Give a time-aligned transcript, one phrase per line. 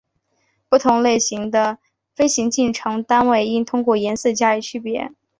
[0.67, 1.77] 不同类型的
[2.15, 5.11] 飞行进程单应通过颜色加以区别。